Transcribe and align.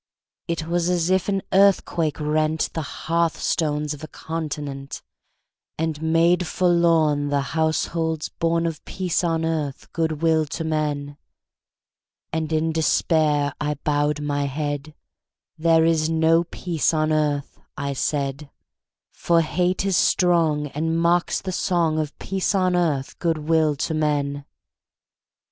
It 0.47 0.65
was 0.65 0.89
as 0.89 1.11
if 1.11 1.29
an 1.29 1.43
earthquake 1.53 2.19
rent 2.19 2.71
The 2.73 2.81
hearth 2.81 3.39
stones 3.39 3.93
of 3.93 4.03
a 4.03 4.07
continent, 4.07 5.03
And 5.77 6.01
made 6.01 6.47
forlorn 6.47 7.27
The 7.29 7.41
households 7.53 8.27
born 8.27 8.65
Of 8.65 8.83
peace 8.85 9.23
on 9.23 9.45
earth, 9.45 9.93
good 9.93 10.23
will 10.23 10.47
to 10.47 10.63
men! 10.63 11.17
And 12.33 12.51
in 12.51 12.71
despair 12.71 13.53
I 13.61 13.75
bowed 13.83 14.21
my 14.21 14.45
head; 14.45 14.95
"There 15.59 15.85
is 15.85 16.09
no 16.09 16.45
peace 16.45 16.95
on 16.95 17.11
earth," 17.11 17.59
I 17.77 17.93
said: 17.93 18.49
"For 19.11 19.41
hate 19.41 19.85
is 19.85 19.97
strong, 19.97 20.65
And 20.69 20.99
mocks 20.99 21.41
the 21.41 21.51
song 21.51 21.99
Of 21.99 22.17
peace 22.17 22.55
on 22.55 22.75
earth, 22.75 23.19
good 23.19 23.37
will 23.47 23.75
to 23.75 23.93
men!" 23.93 24.45